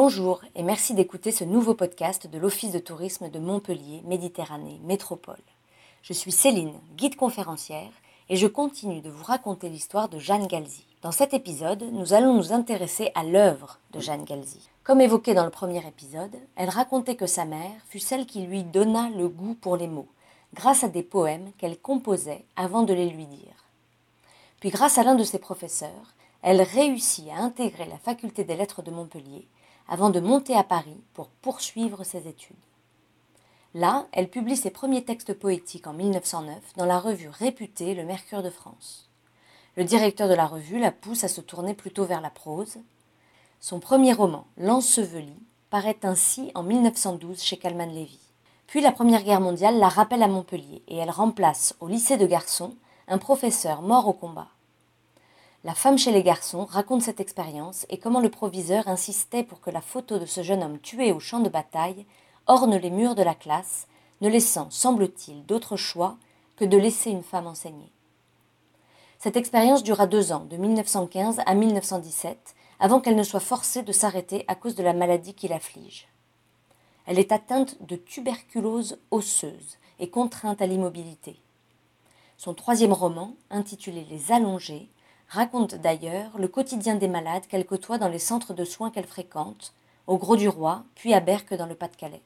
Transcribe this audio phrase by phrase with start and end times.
[0.00, 5.42] Bonjour et merci d'écouter ce nouveau podcast de l'Office de tourisme de Montpellier, Méditerranée, Métropole.
[6.02, 7.90] Je suis Céline, guide conférencière,
[8.28, 10.86] et je continue de vous raconter l'histoire de Jeanne Galzi.
[11.02, 14.68] Dans cet épisode, nous allons nous intéresser à l'œuvre de Jeanne Galzi.
[14.84, 18.62] Comme évoqué dans le premier épisode, elle racontait que sa mère fut celle qui lui
[18.62, 20.06] donna le goût pour les mots,
[20.54, 23.64] grâce à des poèmes qu'elle composait avant de les lui dire.
[24.60, 28.82] Puis grâce à l'un de ses professeurs, elle réussit à intégrer la faculté des lettres
[28.82, 29.48] de Montpellier
[29.88, 32.56] avant de monter à Paris pour poursuivre ses études.
[33.74, 38.42] Là, elle publie ses premiers textes poétiques en 1909 dans la revue réputée Le Mercure
[38.42, 39.08] de France.
[39.76, 42.78] Le directeur de la revue la pousse à se tourner plutôt vers la prose.
[43.60, 45.36] Son premier roman, L'Enseveli,
[45.70, 48.18] paraît ainsi en 1912 chez Calman Lévy.
[48.66, 52.26] Puis la Première Guerre mondiale la rappelle à Montpellier et elle remplace au lycée de
[52.26, 52.74] garçons
[53.06, 54.48] un professeur mort au combat.
[55.64, 59.70] La femme chez les garçons raconte cette expérience et comment le proviseur insistait pour que
[59.70, 62.06] la photo de ce jeune homme tué au champ de bataille
[62.46, 63.88] orne les murs de la classe,
[64.20, 66.16] ne laissant, semble-t-il, d'autre choix
[66.56, 67.90] que de laisser une femme enseigner.
[69.18, 73.90] Cette expérience dura deux ans, de 1915 à 1917, avant qu'elle ne soit forcée de
[73.92, 76.06] s'arrêter à cause de la maladie qui l'afflige.
[77.06, 81.40] Elle est atteinte de tuberculose osseuse et contrainte à l'immobilité.
[82.36, 84.88] Son troisième roman, intitulé Les Allongés,
[85.28, 89.74] raconte d'ailleurs le quotidien des malades qu'elle côtoie dans les centres de soins qu'elle fréquente,
[90.06, 92.22] au Gros du Roi, puis à Berck dans le Pas-de-Calais.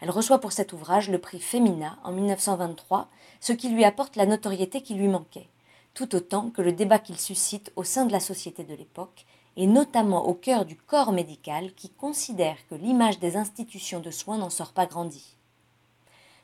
[0.00, 3.08] Elle reçoit pour cet ouvrage le prix Femina en 1923,
[3.40, 5.48] ce qui lui apporte la notoriété qui lui manquait,
[5.94, 9.24] tout autant que le débat qu'il suscite au sein de la société de l'époque,
[9.56, 14.36] et notamment au cœur du corps médical qui considère que l'image des institutions de soins
[14.36, 15.34] n'en sort pas grandie.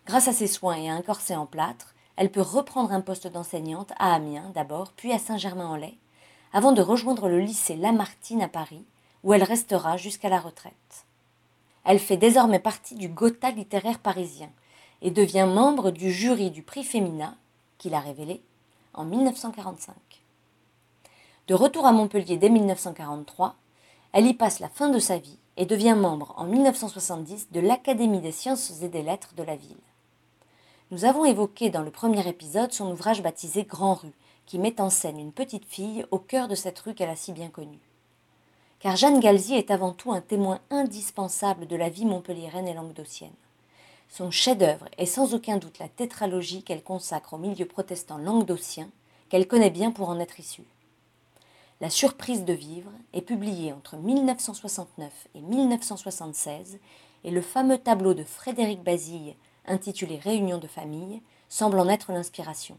[0.06, 3.26] Grâce à ses soins et à un corset en plâtre, elle peut reprendre un poste
[3.26, 5.98] d'enseignante à Amiens d'abord, puis à Saint-Germain-en-Laye,
[6.52, 8.84] avant de rejoindre le lycée Lamartine à Paris,
[9.22, 11.06] où elle restera jusqu'à la retraite.
[11.84, 14.50] Elle fait désormais partie du Gotha littéraire parisien
[15.00, 17.34] et devient membre du jury du prix Femina,
[17.78, 18.42] qu'il a révélé,
[18.94, 19.94] en 1945.
[21.48, 23.56] De retour à Montpellier dès 1943,
[24.12, 28.20] elle y passe la fin de sa vie et devient membre en 1970 de l'Académie
[28.20, 29.76] des sciences et des lettres de la ville.
[30.92, 34.12] Nous avons évoqué dans le premier épisode son ouvrage baptisé Grand Rue,
[34.44, 37.32] qui met en scène une petite fille au cœur de cette rue qu'elle a si
[37.32, 37.80] bien connue.
[38.78, 43.32] Car Jeanne Galzi est avant tout un témoin indispensable de la vie montpelliéraine et languedocienne.
[44.10, 48.90] Son chef-d'œuvre est sans aucun doute la tétralogie qu'elle consacre au milieu protestant languedocien,
[49.30, 50.68] qu'elle connaît bien pour en être issue.
[51.80, 56.78] La surprise de vivre est publiée entre 1969 et 1976
[57.24, 59.36] et le fameux tableau de Frédéric Basile
[59.66, 62.76] intitulé Réunion de famille, semble en être l'inspiration.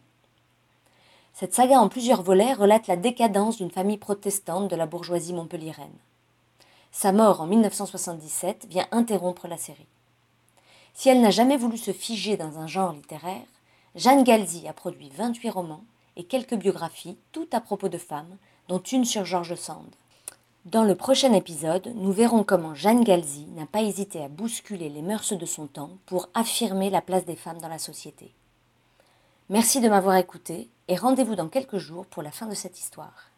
[1.33, 5.97] Cette saga en plusieurs volets relate la décadence d'une famille protestante de la bourgeoisie montpelliéraine.
[6.91, 9.88] Sa mort en 1977 vient interrompre la série.
[10.94, 13.47] Si elle n'a jamais voulu se figer dans un genre littéraire,
[13.95, 15.83] Jeanne Galzi a produit 28 romans
[16.15, 19.95] et quelques biographies, toutes à propos de femmes, dont une sur George Sand.
[20.66, 25.01] Dans le prochain épisode, nous verrons comment Jeanne Galzi n'a pas hésité à bousculer les
[25.01, 28.34] mœurs de son temps pour affirmer la place des femmes dans la société.
[29.50, 33.32] Merci de m'avoir écouté et rendez-vous dans quelques jours pour la fin de cette histoire.